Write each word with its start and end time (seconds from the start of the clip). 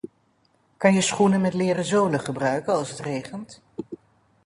Kan 0.77 0.93
je 0.93 1.01
schoenen 1.01 1.41
met 1.41 1.53
leren 1.53 1.85
zolen 1.85 2.19
gebruiken 2.19 2.73
als 2.73 2.89
het 2.89 2.99
regent? 2.99 3.61